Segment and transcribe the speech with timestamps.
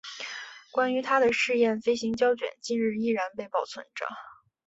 [0.71, 4.07] 关于他的试验飞行胶卷今日依然被保存着。